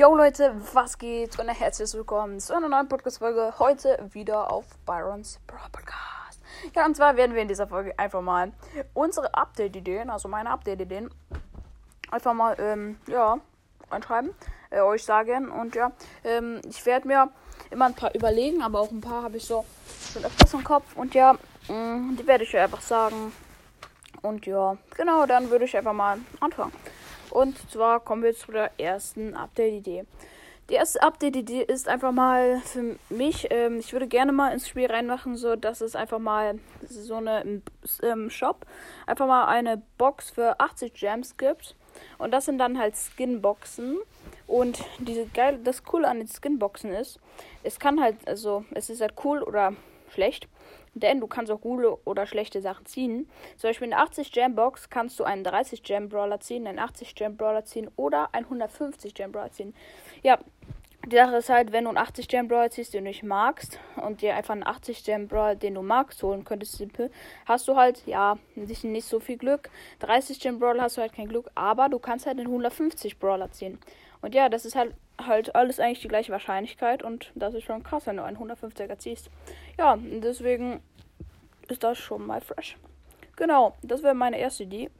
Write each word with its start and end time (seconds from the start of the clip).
Yo 0.00 0.16
Leute, 0.16 0.54
was 0.72 0.96
geht? 0.96 1.38
Und 1.38 1.50
herzlich 1.50 1.92
willkommen 1.92 2.40
zu 2.40 2.56
einer 2.56 2.70
neuen 2.70 2.88
Podcast-Folge. 2.88 3.52
Heute 3.58 3.98
wieder 4.12 4.50
auf 4.50 4.64
Byrons 4.86 5.38
Bro 5.46 5.58
Podcast. 5.70 6.40
Ja, 6.74 6.86
und 6.86 6.96
zwar 6.96 7.18
werden 7.18 7.34
wir 7.34 7.42
in 7.42 7.48
dieser 7.48 7.66
Folge 7.66 7.92
einfach 7.98 8.22
mal 8.22 8.50
unsere 8.94 9.34
Update-Ideen, 9.34 10.08
also 10.08 10.26
meine 10.26 10.48
Update-Ideen, 10.52 11.10
einfach 12.10 12.32
mal, 12.32 12.56
ähm, 12.58 12.98
ja, 13.08 13.40
einschreiben, 13.90 14.30
äh, 14.70 14.80
euch 14.80 15.04
sagen. 15.04 15.50
Und 15.50 15.74
ja, 15.74 15.92
ähm, 16.24 16.62
ich 16.66 16.86
werde 16.86 17.06
mir 17.06 17.28
immer 17.70 17.84
ein 17.84 17.94
paar 17.94 18.14
überlegen, 18.14 18.62
aber 18.62 18.80
auch 18.80 18.90
ein 18.90 19.02
paar 19.02 19.24
habe 19.24 19.36
ich 19.36 19.44
so 19.44 19.66
schon 20.14 20.24
öfters 20.24 20.54
im 20.54 20.64
Kopf. 20.64 20.96
Und 20.96 21.12
ja, 21.12 21.34
mh, 21.68 21.74
mm, 21.74 22.16
die 22.16 22.26
werde 22.26 22.44
ich 22.44 22.54
euch 22.54 22.62
einfach 22.62 22.80
sagen. 22.80 23.34
Und 24.22 24.46
ja, 24.46 24.78
genau, 24.96 25.26
dann 25.26 25.50
würde 25.50 25.66
ich 25.66 25.76
einfach 25.76 25.92
mal 25.92 26.16
anfangen. 26.40 26.72
Und 27.30 27.58
zwar 27.70 28.00
kommen 28.00 28.22
wir 28.22 28.34
zu 28.34 28.52
der 28.52 28.70
ersten 28.78 29.34
Update-Idee. 29.34 30.04
Die 30.70 30.74
erste 30.74 31.02
Update-Idee 31.02 31.62
ist 31.62 31.88
einfach 31.88 32.12
mal 32.12 32.60
für 32.60 32.96
mich, 33.08 33.48
ähm, 33.50 33.80
ich 33.80 33.92
würde 33.92 34.06
gerne 34.06 34.30
mal 34.30 34.52
ins 34.52 34.68
Spiel 34.68 34.86
reinmachen, 34.86 35.36
so 35.36 35.56
dass 35.56 35.80
es 35.80 35.96
einfach 35.96 36.20
mal 36.20 36.60
so 36.88 37.16
eine 37.16 37.60
ähm, 38.04 38.30
Shop, 38.30 38.64
einfach 39.04 39.26
mal 39.26 39.46
eine 39.46 39.82
Box 39.98 40.30
für 40.30 40.60
80 40.60 40.94
Gems 40.94 41.36
gibt. 41.36 41.74
Und 42.18 42.30
das 42.30 42.44
sind 42.44 42.58
dann 42.58 42.78
halt 42.78 42.94
Skinboxen. 42.96 43.98
Und 44.46 44.78
diese 44.98 45.26
geil, 45.26 45.58
das 45.64 45.82
Coole 45.82 46.06
an 46.06 46.18
den 46.18 46.28
Skinboxen 46.28 46.92
ist, 46.92 47.18
es 47.64 47.80
kann 47.80 48.00
halt, 48.00 48.16
also 48.26 48.64
es 48.70 48.90
ist 48.90 49.00
halt 49.00 49.14
cool 49.24 49.42
oder 49.42 49.74
schlecht. 50.12 50.46
Denn 50.94 51.20
du 51.20 51.26
kannst 51.26 51.52
auch 51.52 51.60
gute 51.60 52.04
oder 52.06 52.26
schlechte 52.26 52.60
Sachen 52.60 52.86
ziehen. 52.86 53.28
Zum 53.56 53.70
Beispiel 53.70 53.88
in 53.88 53.94
80 53.94 54.32
Gem 54.32 54.54
Box 54.54 54.90
kannst 54.90 55.18
du 55.20 55.24
einen 55.24 55.44
30 55.44 55.82
Gem 55.82 56.08
Brawler 56.08 56.40
ziehen, 56.40 56.66
einen 56.66 56.78
80 56.78 57.14
Gem 57.14 57.36
Brawler 57.36 57.64
ziehen 57.64 57.90
oder 57.96 58.34
einen 58.34 58.46
150 58.46 59.14
Gem 59.14 59.32
Brawler 59.32 59.52
ziehen. 59.52 59.74
Ja, 60.22 60.38
die 61.06 61.16
Sache 61.16 61.36
ist 61.36 61.48
halt, 61.48 61.72
wenn 61.72 61.84
du 61.84 61.90
einen 61.90 61.98
80 61.98 62.28
Gem 62.28 62.46
Brawler 62.48 62.70
ziehst, 62.70 62.92
den 62.92 63.04
du 63.04 63.10
nicht 63.10 63.22
magst 63.22 63.78
und 63.96 64.20
dir 64.20 64.34
einfach 64.34 64.52
einen 64.52 64.66
80 64.66 65.02
Gem 65.04 65.28
Brawler, 65.28 65.54
den 65.54 65.74
du 65.74 65.82
magst, 65.82 66.22
holen 66.22 66.44
könntest, 66.44 66.72
simpel, 66.72 67.10
hast 67.46 67.68
du 67.68 67.76
halt, 67.76 68.06
ja, 68.06 68.36
nicht, 68.54 68.84
nicht 68.84 69.06
so 69.06 69.18
viel 69.18 69.38
Glück. 69.38 69.70
30 70.00 70.40
Gem 70.40 70.58
Brawler 70.58 70.82
hast 70.82 70.98
du 70.98 71.00
halt 71.00 71.14
kein 71.14 71.28
Glück, 71.28 71.50
aber 71.54 71.88
du 71.88 71.98
kannst 71.98 72.26
halt 72.26 72.38
einen 72.38 72.48
150 72.48 73.18
Brawler 73.18 73.50
ziehen. 73.50 73.78
Und 74.20 74.34
ja, 74.34 74.50
das 74.50 74.66
ist 74.66 74.76
halt 74.76 74.94
halt 75.26 75.54
alles 75.54 75.80
eigentlich 75.80 76.00
die 76.00 76.08
gleiche 76.08 76.32
Wahrscheinlichkeit 76.32 77.02
und 77.02 77.32
das 77.34 77.54
ist 77.54 77.64
schon 77.64 77.82
krass, 77.82 78.06
wenn 78.06 78.16
du 78.16 78.24
einen 78.24 78.38
150er 78.38 78.98
ziehst. 78.98 79.30
Ja, 79.78 79.96
deswegen 79.96 80.80
ist 81.68 81.84
das 81.84 81.98
schon 81.98 82.26
mal 82.26 82.40
fresh. 82.40 82.76
Genau, 83.36 83.74
das 83.82 84.02
wäre 84.02 84.14
meine 84.14 84.38
erste 84.38 84.64
Idee. 84.64 84.90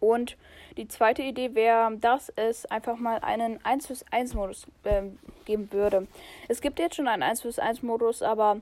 Und 0.00 0.36
die 0.76 0.88
zweite 0.88 1.22
Idee 1.22 1.54
wäre, 1.54 1.96
dass 1.96 2.30
es 2.36 2.66
einfach 2.66 2.96
mal 2.96 3.20
einen 3.20 3.64
1 3.64 3.86
vs 3.86 4.04
1 4.10 4.34
Modus 4.34 4.66
äh, 4.84 5.02
geben 5.44 5.72
würde. 5.72 6.06
Es 6.48 6.60
gibt 6.60 6.78
jetzt 6.78 6.96
schon 6.96 7.08
einen 7.08 7.22
1 7.22 7.42
vs 7.42 7.58
1 7.58 7.82
Modus, 7.82 8.22
aber 8.22 8.60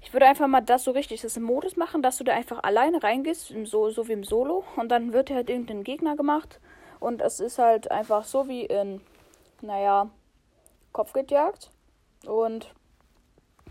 ich 0.00 0.12
würde 0.12 0.26
einfach 0.26 0.46
mal 0.46 0.62
das 0.62 0.84
so 0.84 0.92
richtig, 0.92 1.20
das 1.20 1.36
im 1.36 1.42
Modus 1.42 1.76
machen, 1.76 2.00
dass 2.00 2.16
du 2.16 2.24
da 2.24 2.32
einfach 2.32 2.62
alleine 2.62 3.02
reingehst, 3.02 3.52
so, 3.64 3.90
so 3.90 4.08
wie 4.08 4.12
im 4.12 4.24
Solo. 4.24 4.64
Und 4.76 4.88
dann 4.88 5.12
wird 5.12 5.30
halt 5.30 5.50
irgendein 5.50 5.84
Gegner 5.84 6.16
gemacht. 6.16 6.58
Und 7.00 7.20
es 7.20 7.40
ist 7.40 7.58
halt 7.58 7.90
einfach 7.90 8.24
so 8.24 8.48
wie 8.48 8.64
in 8.64 9.00
naja, 9.62 10.10
Kopfgeldjagd. 10.92 11.70
Und 12.26 12.74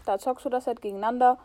da 0.05 0.17
zockst 0.17 0.45
du 0.45 0.49
das 0.49 0.67
halt 0.67 0.81
gegeneinander. 0.81 1.37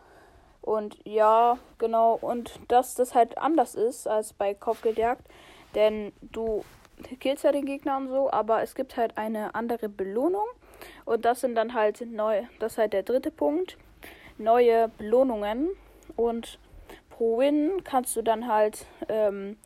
Und 0.61 0.97
ja, 1.05 1.57
genau. 1.77 2.17
Und 2.19 2.59
dass 2.69 2.95
das 2.95 3.15
halt 3.15 3.37
anders 3.37 3.75
ist 3.75 4.07
als 4.07 4.33
bei 4.33 4.53
Kopfgeldjagd. 4.53 5.27
Denn 5.75 6.13
du 6.21 6.63
killst 7.19 7.43
ja 7.43 7.51
den 7.51 7.65
Gegner 7.65 7.97
und 7.97 8.07
so, 8.07 8.31
aber 8.31 8.61
es 8.61 8.75
gibt 8.75 8.95
halt 8.95 9.17
eine 9.17 9.55
andere 9.55 9.89
Belohnung. 9.89 10.45
Und 11.05 11.25
das 11.25 11.41
sind 11.41 11.55
dann 11.55 11.73
halt 11.73 12.01
neu, 12.01 12.43
das 12.59 12.73
ist 12.73 12.77
halt 12.77 12.93
der 12.93 13.03
dritte 13.03 13.31
Punkt. 13.31 13.77
Neue 14.37 14.89
Belohnungen. 14.97 15.69
Und 16.15 16.59
pro 17.09 17.39
Win 17.39 17.83
kannst 17.83 18.15
du 18.15 18.21
dann 18.21 18.47
halt, 18.47 18.85
ähm, 19.09 19.57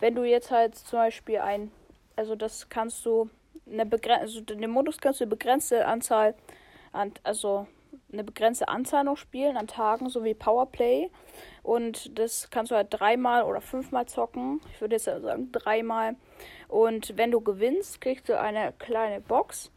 wenn 0.00 0.14
du 0.14 0.24
jetzt 0.24 0.50
halt 0.50 0.74
zum 0.74 0.98
Beispiel 0.98 1.38
ein, 1.38 1.70
also 2.16 2.34
das 2.34 2.68
kannst 2.68 3.04
du 3.04 3.30
eine 3.70 3.86
begrenzte, 3.86 4.20
also 4.20 4.40
den 4.40 4.70
Modus 4.70 4.98
kannst 4.98 5.20
du 5.20 5.24
eine 5.24 5.30
begrenzte 5.30 5.86
Anzahl 5.86 6.34
an, 6.92 7.12
also 7.22 7.66
eine 8.12 8.24
begrenzte 8.24 8.68
Anzahl 8.68 9.04
noch 9.04 9.16
spielen 9.16 9.56
an 9.56 9.66
Tagen, 9.66 10.08
so 10.08 10.24
wie 10.24 10.34
Powerplay. 10.34 11.10
Und 11.62 12.18
das 12.18 12.48
kannst 12.50 12.70
du 12.70 12.76
halt 12.76 12.88
dreimal 12.90 13.42
oder 13.42 13.60
fünfmal 13.60 14.06
zocken. 14.06 14.60
Ich 14.72 14.80
würde 14.80 14.94
jetzt 14.94 15.04
sagen 15.04 15.50
dreimal. 15.52 16.16
Und 16.68 17.16
wenn 17.16 17.30
du 17.30 17.40
gewinnst, 17.40 18.00
kriegst 18.00 18.28
du 18.28 18.38
eine 18.38 18.72
kleine 18.78 19.20
Box, 19.20 19.70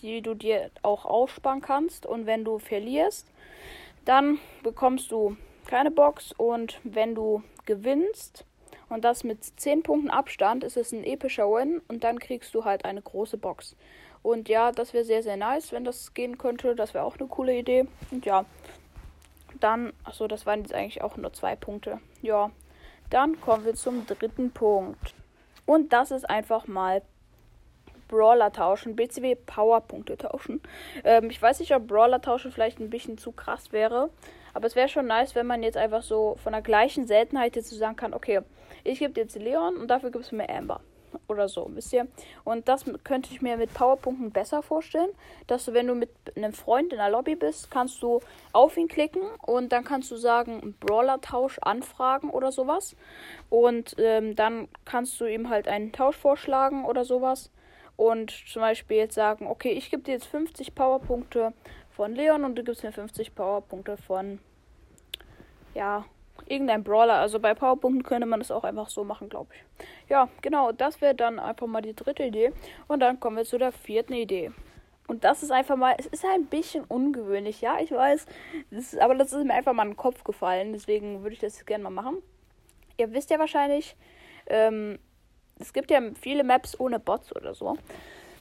die 0.00 0.20
du 0.20 0.34
dir 0.34 0.70
auch 0.82 1.06
aufsparen 1.06 1.62
kannst. 1.62 2.04
Und 2.04 2.26
wenn 2.26 2.44
du 2.44 2.58
verlierst, 2.58 3.26
dann 4.04 4.38
bekommst 4.62 5.10
du 5.10 5.36
keine 5.66 5.90
Box. 5.90 6.32
Und 6.36 6.80
wenn 6.84 7.14
du 7.14 7.42
gewinnst, 7.64 8.44
und 8.90 9.04
das 9.04 9.24
mit 9.24 9.42
10 9.42 9.82
Punkten 9.82 10.10
Abstand 10.10 10.64
ist 10.64 10.76
es 10.76 10.92
ein 10.92 11.04
epischer 11.04 11.46
Win 11.46 11.80
und 11.88 12.04
dann 12.04 12.18
kriegst 12.18 12.54
du 12.54 12.64
halt 12.64 12.84
eine 12.84 13.00
große 13.00 13.38
Box. 13.38 13.76
Und 14.22 14.48
ja, 14.48 14.72
das 14.72 14.92
wäre 14.92 15.04
sehr, 15.04 15.22
sehr 15.22 15.36
nice, 15.36 15.72
wenn 15.72 15.84
das 15.84 16.12
gehen 16.12 16.36
könnte. 16.36 16.74
Das 16.74 16.92
wäre 16.92 17.04
auch 17.04 17.16
eine 17.18 17.28
coole 17.28 17.56
Idee. 17.56 17.86
Und 18.10 18.26
ja, 18.26 18.44
dann, 19.60 19.92
achso, 20.04 20.28
das 20.28 20.44
waren 20.44 20.60
jetzt 20.60 20.74
eigentlich 20.74 21.02
auch 21.02 21.16
nur 21.16 21.32
zwei 21.32 21.56
Punkte. 21.56 22.00
Ja, 22.20 22.50
dann 23.08 23.40
kommen 23.40 23.64
wir 23.64 23.74
zum 23.74 24.06
dritten 24.06 24.50
Punkt. 24.50 25.14
Und 25.64 25.92
das 25.92 26.10
ist 26.10 26.28
einfach 26.28 26.66
mal 26.66 27.02
Brawler 28.08 28.52
tauschen, 28.52 28.96
BCW 28.96 29.36
Powerpunkte 29.36 30.18
tauschen. 30.18 30.60
Ähm, 31.04 31.30
ich 31.30 31.40
weiß 31.40 31.60
nicht, 31.60 31.74
ob 31.74 31.86
Brawler 31.86 32.20
tauschen 32.20 32.50
vielleicht 32.50 32.80
ein 32.80 32.90
bisschen 32.90 33.18
zu 33.18 33.30
krass 33.30 33.70
wäre. 33.72 34.10
Aber 34.54 34.66
es 34.66 34.76
wäre 34.76 34.88
schon 34.88 35.06
nice, 35.06 35.34
wenn 35.34 35.46
man 35.46 35.62
jetzt 35.62 35.76
einfach 35.76 36.02
so 36.02 36.36
von 36.42 36.52
der 36.52 36.62
gleichen 36.62 37.06
Seltenheit 37.06 37.56
jetzt 37.56 37.70
so 37.70 37.76
sagen 37.76 37.96
kann, 37.96 38.14
okay, 38.14 38.40
ich 38.84 38.98
gebe 38.98 39.12
dir 39.12 39.22
jetzt 39.22 39.36
Leon 39.36 39.76
und 39.76 39.88
dafür 39.88 40.10
gibst 40.10 40.32
du 40.32 40.36
mir 40.36 40.48
Amber. 40.48 40.80
Oder 41.26 41.48
so, 41.48 41.68
wisst 41.74 41.92
ihr? 41.92 42.06
Und 42.44 42.68
das 42.68 42.84
könnte 43.04 43.30
ich 43.32 43.42
mir 43.42 43.56
mit 43.56 43.74
Powerpunkten 43.74 44.30
besser 44.30 44.62
vorstellen, 44.62 45.10
dass 45.48 45.64
du, 45.64 45.72
wenn 45.72 45.86
du 45.88 45.94
mit 45.94 46.10
einem 46.36 46.52
Freund 46.52 46.92
in 46.92 46.98
der 46.98 47.10
Lobby 47.10 47.34
bist, 47.34 47.70
kannst 47.70 48.02
du 48.02 48.20
auf 48.52 48.76
ihn 48.76 48.88
klicken 48.88 49.22
und 49.44 49.72
dann 49.72 49.84
kannst 49.84 50.10
du 50.10 50.16
sagen, 50.16 50.76
Brawler-Tausch 50.80 51.58
anfragen 51.62 52.30
oder 52.30 52.52
sowas. 52.52 52.96
Und 53.48 53.96
ähm, 53.98 54.36
dann 54.36 54.68
kannst 54.84 55.20
du 55.20 55.24
ihm 55.24 55.48
halt 55.48 55.66
einen 55.66 55.92
Tausch 55.92 56.16
vorschlagen 56.16 56.84
oder 56.84 57.04
sowas. 57.04 57.50
Und 57.96 58.30
zum 58.30 58.62
Beispiel 58.62 58.96
jetzt 58.96 59.14
sagen, 59.14 59.46
okay, 59.46 59.72
ich 59.72 59.90
gebe 59.90 60.02
dir 60.02 60.12
jetzt 60.12 60.26
50 60.26 60.74
Powerpunkte 60.74 61.52
von 62.00 62.14
Leon 62.14 62.44
und 62.44 62.54
du 62.56 62.64
gibst 62.64 62.82
mir 62.82 62.92
50 62.92 63.34
Powerpunkte 63.34 63.98
von, 63.98 64.38
ja, 65.74 66.06
irgendein 66.46 66.82
Brawler. 66.82 67.16
Also 67.16 67.38
bei 67.38 67.52
Powerpunkten 67.52 68.04
könnte 68.04 68.26
man 68.26 68.40
das 68.40 68.50
auch 68.50 68.64
einfach 68.64 68.88
so 68.88 69.04
machen, 69.04 69.28
glaube 69.28 69.52
ich. 69.52 70.08
Ja, 70.08 70.30
genau, 70.40 70.72
das 70.72 71.02
wäre 71.02 71.14
dann 71.14 71.38
einfach 71.38 71.66
mal 71.66 71.82
die 71.82 71.94
dritte 71.94 72.22
Idee. 72.22 72.54
Und 72.88 73.00
dann 73.00 73.20
kommen 73.20 73.36
wir 73.36 73.44
zu 73.44 73.58
der 73.58 73.70
vierten 73.70 74.14
Idee. 74.14 74.50
Und 75.08 75.24
das 75.24 75.42
ist 75.42 75.50
einfach 75.50 75.76
mal, 75.76 75.94
es 75.98 76.06
ist 76.06 76.24
ein 76.24 76.46
bisschen 76.46 76.84
ungewöhnlich, 76.84 77.60
ja, 77.60 77.78
ich 77.78 77.92
weiß. 77.92 78.24
Das 78.70 78.94
ist, 78.94 78.98
aber 78.98 79.14
das 79.14 79.34
ist 79.34 79.44
mir 79.44 79.52
einfach 79.52 79.74
mal 79.74 79.82
in 79.82 79.90
den 79.90 79.96
Kopf 79.98 80.24
gefallen. 80.24 80.72
Deswegen 80.72 81.22
würde 81.22 81.34
ich 81.34 81.40
das 81.40 81.66
gerne 81.66 81.84
mal 81.84 81.90
machen. 81.90 82.22
Ihr 82.96 83.12
wisst 83.12 83.28
ja 83.28 83.38
wahrscheinlich, 83.38 83.94
ähm, 84.46 84.98
es 85.58 85.74
gibt 85.74 85.90
ja 85.90 86.00
viele 86.18 86.44
Maps 86.44 86.80
ohne 86.80 86.98
Bots 86.98 87.36
oder 87.36 87.52
so. 87.52 87.76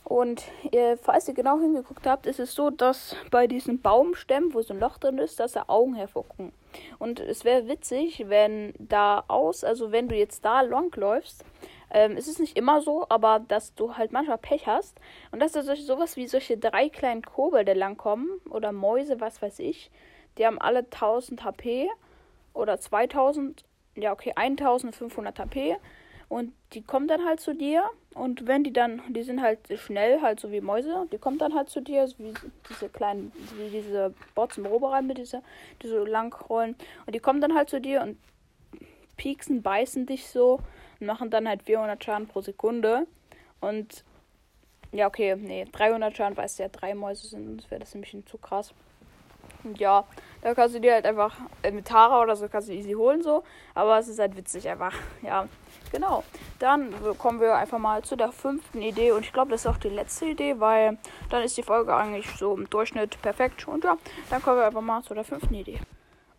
Und 0.10 0.44
äh, 0.72 0.98
falls 0.98 1.28
ihr 1.28 1.36
genau 1.36 1.60
hingeguckt 1.60 2.08
habt, 2.08 2.26
ist 2.26 2.40
es 2.40 2.56
so, 2.56 2.72
dass 2.72 3.16
bei 3.30 3.46
diesen 3.46 3.80
Baumstämmen, 3.80 4.56
wo 4.56 4.62
so 4.64 4.74
ein 4.74 4.80
Loch 4.80 4.98
drin 4.98 5.20
ist, 5.20 5.40
dass 5.40 5.52
da 5.52 5.66
Augen 5.68 5.94
hervorgucken. 5.94 6.52
Und 6.98 7.20
es 7.20 7.46
wäre 7.46 7.68
witzig, 7.68 8.28
wenn 8.28 8.74
da 8.80 9.24
aus, 9.28 9.64
also 9.64 9.92
wenn 9.92 10.08
du 10.08 10.16
jetzt 10.16 10.44
da 10.44 10.62
langläufst, 10.62 11.46
ähm, 11.92 12.18
es 12.18 12.28
ist 12.28 12.40
nicht 12.40 12.58
immer 12.58 12.82
so, 12.82 13.06
aber 13.10 13.40
dass 13.48 13.76
du 13.76 13.98
halt 13.98 14.12
manchmal 14.12 14.40
Pech 14.40 14.66
hast 14.66 15.00
und 15.32 15.44
dass 15.44 15.52
da 15.52 15.62
solche, 15.62 15.84
sowas 15.84 16.18
wie 16.18 16.26
solche 16.26 16.58
drei 16.58 16.90
kleinen 16.90 17.22
Kobolde 17.22 17.74
langkommen 17.74 18.30
oder 18.50 18.72
Mäuse, 18.72 19.22
was 19.22 19.44
weiß 19.44 19.60
ich, 19.60 19.92
die 20.40 20.46
haben 20.48 20.60
alle 20.60 20.80
1000 20.80 21.44
HP 21.44 21.88
oder 22.56 22.80
2000, 22.80 23.64
ja 23.96 24.12
okay, 24.12 24.34
1500 24.36 25.38
HP 25.38 25.78
und 26.30 26.54
die 26.74 26.84
kommen 26.84 27.08
dann 27.08 27.26
halt 27.26 27.42
zu 27.42 27.54
dir. 27.54 27.84
Und 28.16 28.48
wenn 28.48 28.64
die 28.64 28.74
dann, 28.74 29.02
die 29.10 29.24
sind 29.24 29.42
halt 29.42 29.60
schnell, 29.80 30.22
halt 30.22 30.40
so 30.40 30.52
wie 30.52 30.62
Mäuse, 30.62 31.08
die 31.12 31.18
kommen 31.20 31.38
dann 31.38 31.54
halt 31.54 31.70
zu 31.70 31.80
dir, 31.80 32.08
so 32.08 32.18
wie 32.20 32.34
diese 32.70 32.90
kleinen, 32.90 33.32
wie 33.58 33.70
diese 33.70 34.14
Bots 34.36 34.58
im 34.58 34.66
Roborein 34.66 35.06
mit 35.06 35.20
dieser, 35.20 35.44
die 35.82 35.88
so 35.88 36.04
lang 36.04 36.34
rollen. 36.50 36.76
Und 37.06 37.16
die 37.16 37.20
kommen 37.20 37.40
dann 37.40 37.54
halt 37.54 37.70
zu 37.70 37.80
dir 37.80 38.02
und 38.02 38.18
pieksen, 39.16 39.62
beißen 39.62 40.06
dich 40.06 40.28
so 40.28 40.60
und 41.00 41.08
machen 41.08 41.30
dann 41.30 41.48
halt 41.48 41.64
400 41.64 42.04
Schaden 42.04 42.28
pro 42.28 42.42
Sekunde. 42.42 43.06
Und 43.62 44.04
ja, 44.92 45.08
okay, 45.08 45.36
nee, 45.36 45.66
300 45.72 46.18
Schaden, 46.18 46.36
weil 46.36 46.46
es 46.46 46.58
ja 46.58 46.68
drei 46.68 46.96
Mäuse 46.96 47.28
sind, 47.28 47.58
das 47.58 47.70
wäre 47.70 47.80
das 47.80 47.94
nämlich 47.94 48.16
zu 48.26 48.38
krass. 48.40 48.74
Und 49.64 49.80
ja, 49.80 50.06
da 50.42 50.56
kannst 50.56 50.76
du 50.76 50.80
dir 50.80 50.94
halt 50.94 51.06
einfach 51.06 51.38
mit 51.72 51.86
Tara 51.86 52.22
oder 52.22 52.36
so 52.36 52.48
kannst 52.48 52.70
du 52.70 52.74
easy 52.74 52.94
holen 52.94 53.22
so. 53.22 53.44
Aber 53.76 54.00
es 54.00 54.08
ist 54.08 54.20
halt 54.20 54.36
witzig 54.36 54.68
einfach. 54.70 54.94
Ja, 55.22 55.48
genau. 55.92 56.24
Dann 56.60 56.94
kommen 57.18 57.40
wir 57.40 57.56
einfach 57.56 57.80
mal 57.80 58.04
zu 58.04 58.16
der 58.16 58.32
fünften 58.32 58.82
Idee. 58.82 59.14
Und 59.14 59.26
ich 59.26 59.34
glaube, 59.34 59.52
das 59.52 59.62
ist 59.62 59.68
auch 59.68 59.78
die 59.78 59.90
letzte 59.90 60.26
Idee, 60.26 60.60
weil 60.60 60.98
dann 61.30 61.42
ist 61.42 61.58
die 61.58 61.64
Folge 61.64 61.96
eigentlich 61.96 62.28
so 62.38 62.56
im 62.56 62.70
Durchschnitt 62.70 63.22
perfekt. 63.22 63.68
Und 63.68 63.86
ja, 63.86 63.98
dann 64.30 64.42
kommen 64.42 64.58
wir 64.58 64.66
einfach 64.66 64.82
mal 64.82 65.02
zu 65.02 65.14
der 65.14 65.24
fünften 65.24 65.54
Idee. 65.54 65.80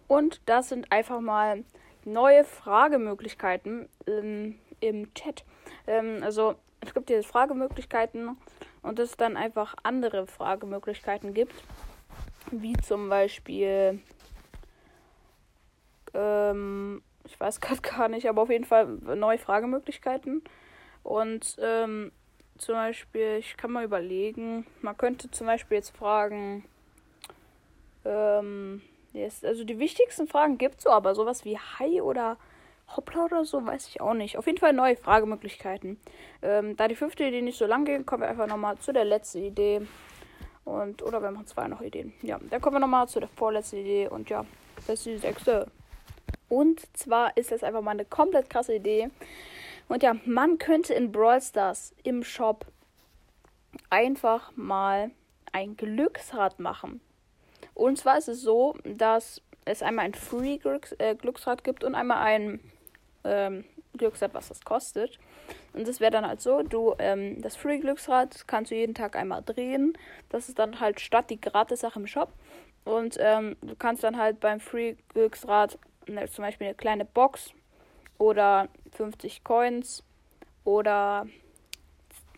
Und 0.09 0.41
das 0.47 0.69
sind 0.69 0.93
einfach 0.93 1.21
mal 1.21 1.65
neue 2.05 2.45
Fragemöglichkeiten 2.45 3.89
ähm, 4.07 4.59
im 4.81 5.13
Chat. 5.15 5.45
Ähm, 5.87 6.21
also 6.23 6.57
es 6.81 6.93
gibt 6.95 7.09
hier 7.09 7.23
Fragemöglichkeiten 7.23 8.37
und 8.83 8.99
es 8.99 9.17
dann 9.17 9.37
einfach 9.37 9.75
andere 9.83 10.27
Fragemöglichkeiten 10.27 11.35
gibt. 11.35 11.55
Wie 12.51 12.73
zum 12.79 13.09
Beispiel, 13.09 14.01
ähm, 16.15 17.03
ich 17.25 17.39
weiß 17.39 17.61
gerade 17.61 17.81
gar 17.81 18.09
nicht, 18.09 18.29
aber 18.29 18.43
auf 18.43 18.51
jeden 18.51 18.65
Fall 18.65 18.87
neue 18.87 19.39
Fragemöglichkeiten. 19.39 20.43
Und 21.03 21.57
ähm, 21.61 22.13
zum 22.59 22.75
Beispiel, 22.75 23.37
ich 23.39 23.57
kann 23.57 23.73
mal 23.73 23.85
überlegen, 23.85 24.67
man 24.83 24.97
könnte 24.97 25.31
zum 25.31 25.47
Beispiel 25.47 25.79
jetzt 25.79 25.97
fragen, 25.97 26.65
ähm, 28.05 28.83
yes, 29.13 29.45
also 29.45 29.65
die 29.65 29.79
wichtigsten 29.79 30.27
Fragen 30.27 30.59
gibt 30.59 30.79
es 30.79 30.85
so, 30.85 30.91
aber 30.91 31.15
sowas 31.15 31.45
wie 31.45 31.59
Hi 31.59 32.01
oder 32.01 32.37
Hoppla 32.97 33.27
oder 33.27 33.45
so, 33.45 33.65
weiß 33.65 33.89
ich 33.89 34.01
auch 34.01 34.15
nicht. 34.15 34.37
Auf 34.37 34.47
jeden 34.47 34.59
Fall 34.59 34.73
neue 34.73 34.97
Fragemöglichkeiten. 34.97 35.99
Ähm, 36.43 36.77
da 36.77 36.89
die 36.89 36.97
fünfte 36.97 37.25
Idee 37.25 37.43
nicht 37.43 37.59
so 37.59 37.67
lang 37.67 37.85
geht, 37.85 38.05
kommen 38.07 38.23
wir 38.23 38.29
einfach 38.29 38.49
nochmal 38.49 38.79
zu 38.79 38.93
der 38.93 39.05
letzten 39.05 39.45
Idee. 39.45 39.83
Und, 40.65 41.03
oder 41.03 41.23
wir 41.23 41.31
machen 41.31 41.47
zwei 41.47 41.69
noch 41.69 41.81
Ideen. 41.81 42.13
Ja, 42.23 42.39
dann 42.51 42.61
kommen 42.61 42.77
wir 42.77 42.81
nochmal 42.81 43.09
zu 43.09 43.21
der 43.21 43.29
vorletzten 43.29 43.79
Idee. 43.79 44.09
Und 44.09 44.29
ja, 44.29 44.45
das 44.77 45.01
ist 45.01 45.07
die 45.07 45.19
sechste. 45.19 45.67
Und 46.50 46.82
zwar 46.97 47.37
ist 47.37 47.52
das 47.52 47.62
einfach 47.62 47.81
mal 47.81 47.93
eine 47.93 48.05
komplett 48.05 48.50
krasse 48.50 48.75
Idee. 48.75 49.08
Und 49.88 50.02
ja, 50.02 50.17
man 50.26 50.58
könnte 50.58 50.93
in 50.93 51.12
Brawl 51.12 51.41
Stars 51.41 51.94
im 52.02 52.23
Shop 52.23 52.67
einfach 53.88 54.52
mal 54.56 55.12
ein 55.52 55.76
Glücksrad 55.76 56.58
machen. 56.58 57.00
Und 57.75 57.99
zwar 57.99 58.19
ist 58.19 58.29
es 58.29 58.43
so, 58.43 58.75
dass 58.85 59.41
es 59.64 59.82
einmal 59.82 60.06
ein 60.06 60.14
Free 60.14 60.58
Glücks 60.58 60.93
äh, 60.99 61.14
Glücksrad 61.14 61.62
gibt 61.62 61.85
und 61.85 61.94
einmal 61.94 62.19
ein 62.19 62.61
ähm, 63.25 63.64
Glücksrad, 63.97 64.35
was 64.35 64.49
das 64.49 64.64
kostet. 64.64 65.19
Und 65.73 65.87
das 65.87 66.00
wäre 66.00 66.11
dann 66.11 66.26
halt 66.26 66.41
so, 66.41 66.62
du, 66.62 66.94
ähm, 66.99 67.41
das 67.43 67.55
Free 67.55 67.79
Glücksrad 67.79 68.49
kannst 68.49 68.73
du 68.73 68.75
jeden 68.75 68.94
Tag 68.94 69.14
einmal 69.14 69.43
drehen. 69.43 69.97
Das 70.31 70.49
ist 70.49 70.58
dann 70.58 70.81
halt 70.81 71.00
statt 71.00 71.31
die 71.31 71.41
Gratis-Sache 71.41 72.00
im 72.00 72.08
Shop. 72.08 72.32
Und 72.85 73.19
ähm, 73.20 73.56
du 73.61 73.76
kannst 73.76 74.02
dann 74.02 74.19
halt 74.19 74.41
beim 74.41 74.58
Free 74.58 74.97
Glücksrad 75.11 75.79
zum 76.29 76.45
Beispiel 76.45 76.69
eine 76.69 76.77
kleine 76.77 77.05
Box 77.05 77.53
oder 78.19 78.69
50 78.93 79.45
Coins 79.45 80.03
oder 80.65 81.27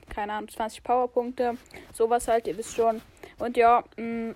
keine 0.08 0.34
Ahnung, 0.34 0.48
20 0.48 0.82
Powerpunkte. 0.82 1.56
Sowas 1.92 2.28
halt, 2.28 2.46
ihr 2.46 2.56
wisst 2.56 2.76
schon. 2.76 3.00
Und 3.38 3.56
ja, 3.56 3.82
mm, 3.96 4.32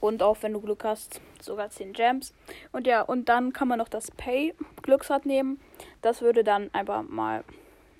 und 0.00 0.22
auch 0.22 0.38
wenn 0.40 0.52
du 0.52 0.60
Glück 0.60 0.84
hast, 0.84 1.20
sogar 1.40 1.70
10 1.70 1.92
Gems. 1.92 2.34
Und 2.72 2.86
ja, 2.86 3.02
und 3.02 3.28
dann 3.28 3.52
kann 3.52 3.68
man 3.68 3.78
noch 3.78 3.88
das 3.88 4.10
Pay 4.10 4.54
Glücksrad 4.82 5.26
nehmen. 5.26 5.60
Das 6.02 6.22
würde 6.22 6.42
dann 6.42 6.72
einfach 6.74 7.02
mal, 7.02 7.44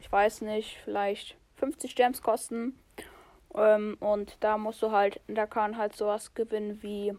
ich 0.00 0.10
weiß 0.10 0.40
nicht, 0.42 0.78
vielleicht 0.84 1.36
50 1.56 1.94
Gems 1.94 2.22
kosten. 2.22 2.78
Ähm, 3.54 3.96
und 4.00 4.36
da 4.40 4.58
musst 4.58 4.82
du 4.82 4.90
halt, 4.90 5.20
da 5.28 5.46
kann 5.46 5.76
halt 5.76 5.94
sowas 5.94 6.34
gewinnen 6.34 6.82
wie 6.82 7.12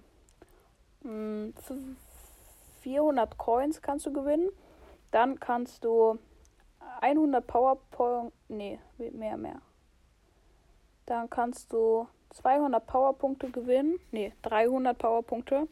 mh, 1.04 1.54
hm, 1.68 1.98
400 2.82 3.38
Coins 3.38 3.82
kannst 3.82 4.06
du 4.06 4.14
gewinnen. 4.14 4.50
Dann 5.12 5.40
kannst 5.40 5.84
du 5.84 6.20
100 7.02 7.46
Powerpoint, 7.46 8.34
nee, 8.48 8.80
mehr, 8.98 9.38
mehr. 9.38 9.62
Dann 11.06 11.30
kannst 11.30 11.74
du 11.74 12.08
200 12.30 12.86
Powerpunkte 12.86 13.50
gewinnen. 13.50 14.00
Ne, 14.12 14.34
300 14.44 14.98
Powerpunkte. 14.98 15.68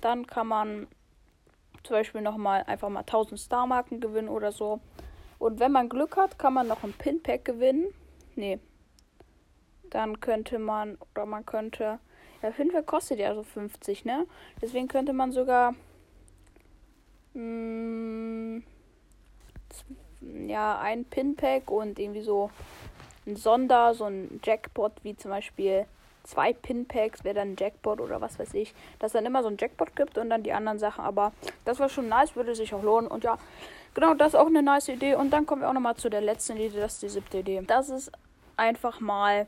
Dann 0.00 0.26
kann 0.26 0.48
man 0.48 0.86
zum 1.84 1.94
Beispiel 1.94 2.20
nochmal 2.20 2.64
einfach 2.66 2.88
mal 2.88 3.00
1000 3.00 3.38
Star-Marken 3.38 4.00
gewinnen 4.00 4.28
oder 4.28 4.52
so. 4.52 4.80
Und 5.38 5.58
wenn 5.60 5.72
man 5.72 5.88
Glück 5.88 6.16
hat, 6.16 6.38
kann 6.38 6.54
man 6.54 6.68
noch 6.68 6.84
ein 6.84 6.92
Pin-Pack 6.92 7.44
gewinnen. 7.44 7.92
Ne. 8.36 8.60
Dann 9.90 10.20
könnte 10.20 10.58
man, 10.58 10.96
oder 11.12 11.26
man 11.26 11.44
könnte, 11.44 11.98
ja, 12.42 12.50
Pinpack 12.50 12.86
kostet 12.86 13.18
ja 13.18 13.34
so 13.34 13.42
50, 13.42 14.04
ne? 14.04 14.26
Deswegen 14.60 14.88
könnte 14.88 15.12
man 15.12 15.32
sogar, 15.32 15.74
mm, 17.34 18.62
ja, 20.48 20.78
ein 20.78 21.04
Pin-Pack 21.04 21.70
und 21.70 21.98
irgendwie 21.98 22.22
so 22.22 22.50
ein 23.26 23.36
Sonder, 23.36 23.94
so 23.94 24.04
ein 24.04 24.40
Jackpot, 24.44 24.92
wie 25.02 25.16
zum 25.16 25.30
Beispiel 25.30 25.86
zwei 26.24 26.52
Pinpacks, 26.52 27.24
wäre 27.24 27.34
dann 27.34 27.52
ein 27.52 27.56
Jackpot 27.58 28.00
oder 28.00 28.20
was 28.20 28.38
weiß 28.38 28.54
ich, 28.54 28.74
dass 28.98 29.12
dann 29.12 29.26
immer 29.26 29.42
so 29.42 29.48
ein 29.48 29.56
Jackpot 29.58 29.94
gibt 29.96 30.18
und 30.18 30.30
dann 30.30 30.42
die 30.42 30.52
anderen 30.52 30.78
Sachen. 30.78 31.04
Aber 31.04 31.32
das 31.64 31.78
war 31.80 31.88
schon 31.88 32.08
nice, 32.08 32.36
würde 32.36 32.54
sich 32.54 32.74
auch 32.74 32.82
lohnen. 32.82 33.08
Und 33.08 33.24
ja, 33.24 33.38
genau, 33.94 34.14
das 34.14 34.28
ist 34.28 34.34
auch 34.36 34.46
eine 34.46 34.62
nice 34.62 34.88
Idee. 34.88 35.14
Und 35.14 35.30
dann 35.30 35.46
kommen 35.46 35.62
wir 35.62 35.68
auch 35.68 35.74
nochmal 35.74 35.96
zu 35.96 36.08
der 36.08 36.20
letzten 36.20 36.56
Idee, 36.56 36.80
das 36.80 36.94
ist 36.94 37.02
die 37.02 37.08
siebte 37.08 37.38
Idee. 37.38 37.62
Das 37.66 37.88
ist 37.88 38.12
einfach 38.56 39.00
mal 39.00 39.46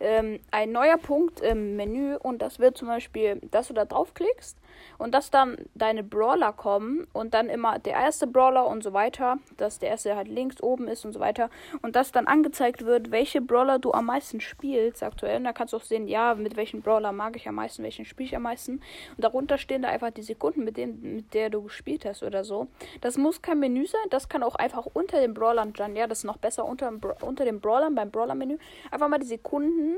ähm, 0.00 0.40
ein 0.50 0.72
neuer 0.72 0.96
Punkt 0.96 1.40
im 1.40 1.76
Menü 1.76 2.16
und 2.16 2.40
das 2.40 2.58
wird 2.58 2.76
zum 2.76 2.88
Beispiel, 2.88 3.40
dass 3.50 3.68
du 3.68 3.74
da 3.74 3.84
draufklickst 3.84 4.56
und 4.98 5.14
dass 5.14 5.30
dann 5.30 5.56
deine 5.74 6.02
Brawler 6.02 6.52
kommen 6.52 7.06
und 7.12 7.34
dann 7.34 7.48
immer 7.48 7.78
der 7.78 7.94
erste 7.94 8.26
Brawler 8.26 8.66
und 8.66 8.82
so 8.82 8.92
weiter, 8.92 9.38
dass 9.56 9.78
der 9.78 9.90
erste 9.90 10.16
halt 10.16 10.28
links 10.28 10.62
oben 10.62 10.88
ist 10.88 11.04
und 11.04 11.12
so 11.12 11.20
weiter 11.20 11.50
und 11.82 11.96
dass 11.96 12.12
dann 12.12 12.26
angezeigt 12.26 12.84
wird, 12.84 13.10
welche 13.10 13.40
Brawler 13.40 13.78
du 13.78 13.92
am 13.92 14.06
meisten 14.06 14.40
spielst 14.40 15.02
aktuell. 15.02 15.38
Und 15.38 15.44
da 15.44 15.52
kannst 15.52 15.72
du 15.72 15.78
auch 15.78 15.82
sehen, 15.82 16.08
ja, 16.08 16.34
mit 16.34 16.56
welchen 16.56 16.82
Brawler 16.82 17.12
mag 17.12 17.36
ich 17.36 17.48
am 17.48 17.56
meisten, 17.56 17.82
welchen 17.82 18.04
spiele 18.04 18.28
ich 18.28 18.36
am 18.36 18.42
meisten. 18.42 18.72
Und 18.72 19.24
darunter 19.24 19.58
stehen 19.58 19.82
da 19.82 19.88
einfach 19.88 20.10
die 20.10 20.22
Sekunden, 20.22 20.64
mit 20.64 20.76
denen, 20.76 21.16
mit 21.16 21.34
der 21.34 21.50
du 21.50 21.62
gespielt 21.62 22.04
hast 22.04 22.22
oder 22.22 22.44
so. 22.44 22.68
Das 23.00 23.16
muss 23.16 23.42
kein 23.42 23.58
Menü 23.58 23.86
sein, 23.86 24.00
das 24.10 24.28
kann 24.28 24.42
auch 24.42 24.54
einfach 24.56 24.86
unter 24.92 25.20
den 25.20 25.34
Brawlern 25.34 25.72
dann, 25.72 25.96
ja, 25.96 26.06
das 26.06 26.18
ist 26.18 26.24
noch 26.24 26.38
besser 26.38 26.64
unter, 26.64 26.92
unter 27.22 27.44
den 27.44 27.60
Brawlern 27.60 27.94
beim 27.94 28.10
Brawler-Menü. 28.10 28.58
Einfach 28.90 29.08
mal 29.08 29.18
die 29.18 29.26
Sekunden, 29.26 29.96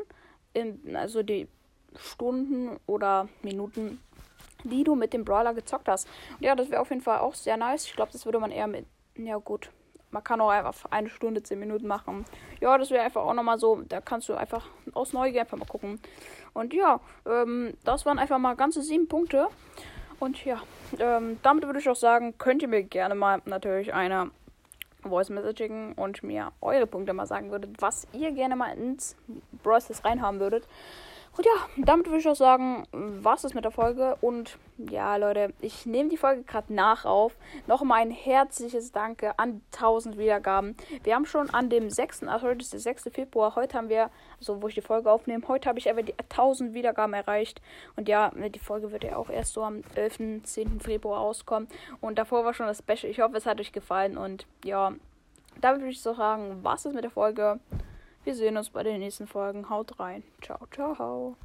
in, 0.55 0.97
also 0.97 1.23
die 1.23 1.49
Stunden 1.97 2.79
oder 2.87 3.29
Minuten 3.43 4.01
die 4.69 4.85
du 4.85 4.95
mit 4.95 5.13
dem 5.13 5.25
Brawler 5.25 5.55
gezockt 5.55 5.89
hast. 5.89 6.09
Und 6.39 6.45
ja, 6.45 6.55
das 6.55 6.71
wäre 6.71 6.81
auf 6.81 6.91
jeden 6.91 7.03
Fall 7.03 7.19
auch 7.19 7.35
sehr 7.35 7.57
nice. 7.57 7.87
Ich 7.87 7.95
glaube, 7.95 8.13
das 8.13 8.25
würde 8.25 8.39
man 8.39 8.51
eher 8.51 8.67
mit. 8.67 8.87
Ja, 9.17 9.37
gut. 9.37 9.71
Man 10.11 10.25
kann 10.25 10.41
auch 10.41 10.49
einfach 10.49 10.91
eine 10.91 11.11
Stunde, 11.11 11.43
zehn 11.43 11.59
Minuten 11.59 11.87
machen. 11.87 12.25
Ja, 12.61 12.79
das 12.79 12.91
wäre 12.91 13.05
einfach 13.05 13.23
auch 13.23 13.35
nochmal 13.35 13.59
so. 13.59 13.83
Da 13.89 14.01
kannst 14.01 14.29
du 14.29 14.35
einfach 14.35 14.67
aus 14.95 15.13
Neugier 15.13 15.43
einfach 15.43 15.59
mal 15.59 15.67
gucken. 15.67 16.01
Und 16.55 16.73
ja, 16.73 17.01
ähm, 17.27 17.75
das 17.85 18.07
waren 18.07 18.19
einfach 18.19 18.39
mal 18.39 18.55
ganze 18.57 18.83
sieben 18.83 19.07
Punkte. 19.07 19.49
Und 20.19 20.45
ja, 20.45 20.63
ähm, 20.99 21.39
damit 21.43 21.65
würde 21.67 21.79
ich 21.79 21.89
auch 21.89 21.97
sagen, 21.97 22.39
könnt 22.39 22.63
ihr 22.63 22.69
mir 22.69 22.83
gerne 22.83 23.15
mal 23.15 23.43
natürlich 23.45 23.93
eine 23.93 24.31
Voice 25.03 25.31
Messaging 25.31 25.93
und 25.95 26.23
mir 26.23 26.53
eure 26.61 26.87
Punkte 26.87 27.13
mal 27.13 27.27
sagen 27.27 27.51
würdet, 27.51 27.81
was 27.81 28.09
ihr 28.13 28.33
gerne 28.33 28.57
mal 28.57 28.73
ins 28.77 29.17
Brawl 29.63 29.81
reinhaben 30.03 30.41
würdet. 30.41 30.67
Und 31.39 31.47
ja, 31.47 31.53
damit 31.77 32.07
würde 32.07 32.19
ich 32.19 32.29
auch 32.29 32.35
sagen, 32.35 32.83
was 32.91 33.45
ist 33.45 33.55
mit 33.55 33.63
der 33.65 33.71
Folge. 33.71 34.17
Und 34.21 34.59
ja, 34.77 35.15
Leute, 35.15 35.55
ich 35.61 35.87
nehme 35.87 36.09
die 36.09 36.17
Folge 36.17 36.43
gerade 36.43 36.75
nach 36.75 37.05
auf. 37.05 37.37
Nochmal 37.69 38.01
ein 38.01 38.11
herzliches 38.11 38.91
Danke 38.91 39.39
an 39.39 39.61
1000 39.73 40.19
Wiedergaben. 40.19 40.77
Wir 41.05 41.15
haben 41.15 41.27
schon 41.27 41.49
an 41.51 41.71
dem 41.71 41.91
6., 41.91 42.25
also 42.25 42.49
heute 42.49 42.63
ist 42.63 42.73
der 42.73 42.81
6. 42.81 43.11
Februar, 43.13 43.55
heute 43.55 43.79
haben 43.79 43.89
wir, 43.89 44.11
also 44.41 44.61
wo 44.61 44.67
ich 44.67 44.75
die 44.75 44.81
Folge 44.81 45.13
aufnehme, 45.13 45.47
heute 45.47 45.69
habe 45.69 45.79
ich 45.79 45.89
einfach 45.89 46.05
die 46.05 46.19
1000 46.19 46.75
Wiedergaben 46.75 47.15
erreicht. 47.15 47.63
Und 47.95 48.09
ja, 48.09 48.33
die 48.35 48.59
Folge 48.59 48.91
wird 48.91 49.05
ja 49.05 49.15
auch 49.15 49.31
erst 49.31 49.53
so 49.53 49.63
am 49.63 49.85
11., 49.95 50.43
10. 50.43 50.81
Februar 50.81 51.21
rauskommen. 51.21 51.69
Und 52.01 52.19
davor 52.19 52.45
war 52.45 52.53
schon 52.53 52.67
das 52.67 52.79
Special. 52.79 53.13
Ich 53.13 53.21
hoffe, 53.21 53.37
es 53.37 53.47
hat 53.47 53.61
euch 53.61 53.71
gefallen. 53.71 54.19
Und 54.19 54.49
ja, 54.65 54.93
damit 55.61 55.83
würde 55.83 55.93
ich 55.93 56.03
so 56.03 56.15
sagen, 56.15 56.59
was 56.63 56.85
ist 56.85 56.95
mit 56.95 57.05
der 57.05 57.13
Folge. 57.13 57.61
Wir 58.29 58.35
sehen 58.35 58.59
uns 58.59 58.69
bei 58.69 58.83
den 58.83 58.99
nächsten 59.01 59.27
Folgen. 59.27 59.71
Haut 59.71 59.99
rein. 59.99 60.23
Ciao, 60.43 60.59
ciao. 60.71 61.39